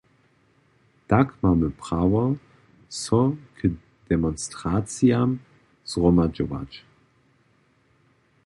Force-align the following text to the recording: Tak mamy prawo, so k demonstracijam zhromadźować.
Tak 1.07 1.29
mamy 1.43 1.69
prawo, 1.71 2.35
so 2.89 3.35
k 3.55 3.67
demonstracijam 4.09 5.39
zhromadźować. 5.85 6.85